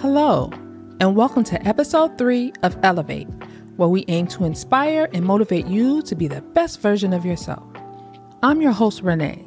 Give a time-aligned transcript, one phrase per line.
[0.00, 0.48] Hello,
[1.00, 3.26] and welcome to episode 3 of Elevate,
[3.74, 7.64] where we aim to inspire and motivate you to be the best version of yourself.
[8.40, 9.44] I'm your host, Renee.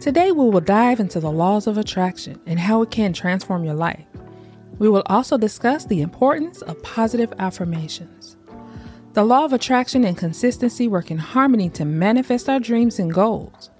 [0.00, 3.76] Today, we will dive into the laws of attraction and how it can transform your
[3.76, 4.04] life.
[4.80, 8.36] We will also discuss the importance of positive affirmations.
[9.12, 13.70] The law of attraction and consistency work in harmony to manifest our dreams and goals.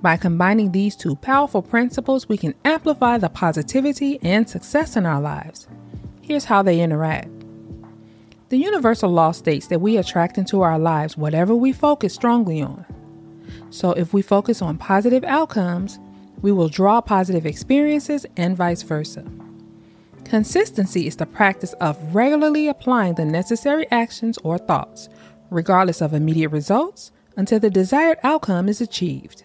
[0.00, 5.20] By combining these two powerful principles, we can amplify the positivity and success in our
[5.20, 5.66] lives.
[6.20, 7.30] Here's how they interact.
[8.50, 12.84] The universal law states that we attract into our lives whatever we focus strongly on.
[13.70, 15.98] So, if we focus on positive outcomes,
[16.42, 19.24] we will draw positive experiences and vice versa.
[20.24, 25.08] Consistency is the practice of regularly applying the necessary actions or thoughts,
[25.50, 29.42] regardless of immediate results, until the desired outcome is achieved.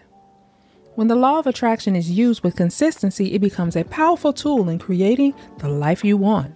[0.95, 4.77] When the law of attraction is used with consistency, it becomes a powerful tool in
[4.77, 6.55] creating the life you want.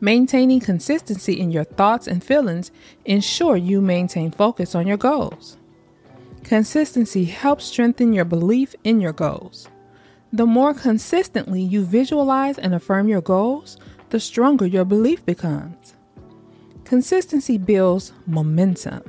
[0.00, 2.70] Maintaining consistency in your thoughts and feelings
[3.06, 5.56] ensure you maintain focus on your goals.
[6.44, 9.68] Consistency helps strengthen your belief in your goals.
[10.32, 13.78] The more consistently you visualize and affirm your goals,
[14.10, 15.94] the stronger your belief becomes.
[16.84, 19.02] Consistency builds momentum.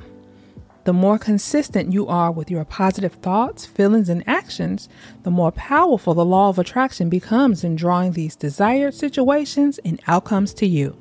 [0.84, 4.88] The more consistent you are with your positive thoughts, feelings, and actions,
[5.22, 10.52] the more powerful the law of attraction becomes in drawing these desired situations and outcomes
[10.54, 10.96] to you.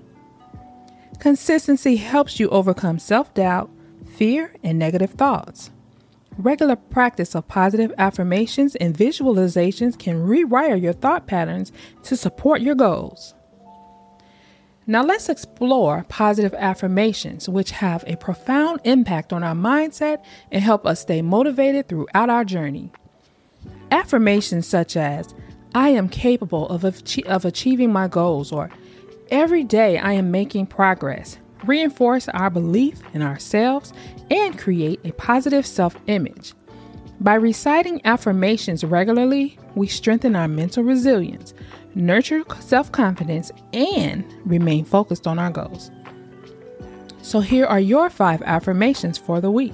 [1.18, 3.72] Consistency helps you overcome self doubt,
[4.16, 5.72] fear, and negative thoughts.
[6.38, 11.72] Regular practice of positive affirmations and visualizations can rewire your thought patterns
[12.04, 13.34] to support your goals.
[14.88, 20.88] Now, let's explore positive affirmations, which have a profound impact on our mindset and help
[20.88, 22.92] us stay motivated throughout our journey.
[23.92, 25.36] Affirmations such as,
[25.76, 28.72] I am capable of, of achieving my goals, or
[29.30, 33.94] every day I am making progress, reinforce our belief in ourselves
[34.32, 36.54] and create a positive self image.
[37.20, 41.54] By reciting affirmations regularly, we strengthen our mental resilience,
[41.96, 45.92] nurture self confidence, and remain focused on our goals.
[47.22, 49.74] So, here are your five affirmations for the week.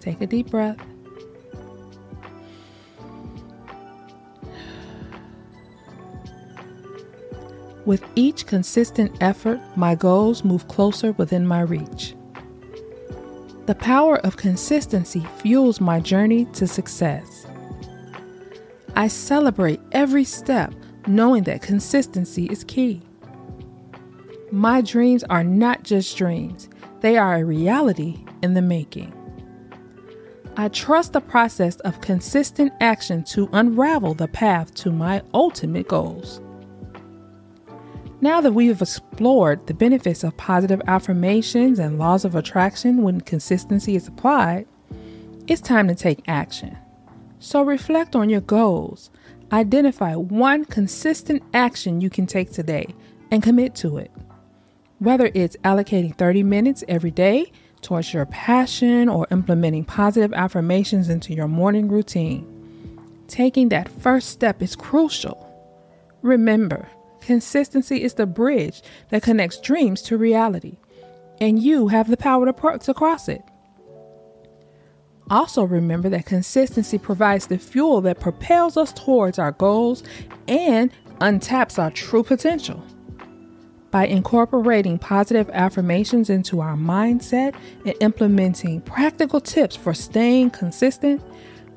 [0.00, 0.78] Take a deep breath.
[7.84, 12.16] With each consistent effort, my goals move closer within my reach.
[13.66, 17.45] The power of consistency fuels my journey to success.
[18.96, 20.72] I celebrate every step
[21.06, 23.02] knowing that consistency is key.
[24.50, 26.70] My dreams are not just dreams,
[27.00, 29.12] they are a reality in the making.
[30.56, 36.40] I trust the process of consistent action to unravel the path to my ultimate goals.
[38.22, 43.20] Now that we have explored the benefits of positive affirmations and laws of attraction when
[43.20, 44.66] consistency is applied,
[45.46, 46.78] it's time to take action.
[47.46, 49.08] So reflect on your goals.
[49.52, 52.92] Identify one consistent action you can take today
[53.30, 54.10] and commit to it.
[54.98, 57.52] Whether it's allocating 30 minutes every day
[57.82, 62.44] towards your passion or implementing positive affirmations into your morning routine,
[63.28, 65.46] taking that first step is crucial.
[66.22, 66.88] Remember,
[67.20, 70.78] consistency is the bridge that connects dreams to reality,
[71.40, 73.42] and you have the power to, pro- to cross it.
[75.30, 80.02] Also, remember that consistency provides the fuel that propels us towards our goals
[80.46, 82.82] and untaps our true potential.
[83.90, 87.54] By incorporating positive affirmations into our mindset
[87.84, 91.22] and implementing practical tips for staying consistent,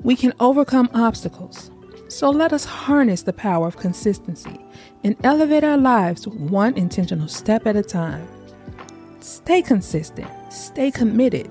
[0.02, 1.70] we can overcome obstacles.
[2.08, 4.60] So let us harness the power of consistency
[5.02, 8.28] and elevate our lives one intentional step at a time.
[9.20, 11.50] Stay consistent, stay committed,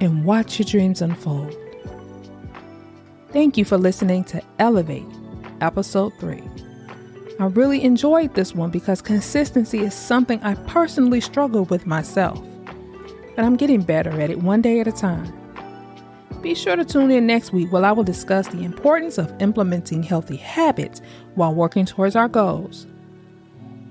[0.00, 1.56] and watch your dreams unfold.
[3.32, 5.06] Thank you for listening to Elevate,
[5.60, 6.42] Episode 3.
[7.40, 12.42] I really enjoyed this one because consistency is something I personally struggle with myself,
[13.36, 15.32] but I'm getting better at it one day at a time.
[16.42, 20.02] Be sure to tune in next week where I will discuss the importance of implementing
[20.02, 21.00] healthy habits
[21.34, 22.86] while working towards our goals.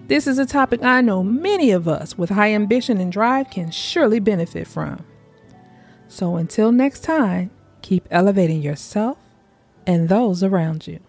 [0.07, 3.69] This is a topic I know many of us with high ambition and drive can
[3.71, 5.05] surely benefit from.
[6.07, 7.51] So until next time,
[7.81, 9.17] keep elevating yourself
[9.85, 10.99] and those around you.